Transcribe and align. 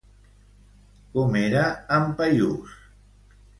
Com 1.17 1.37
era 1.43 1.63
en 1.99 2.09
Paiús? 2.23 2.75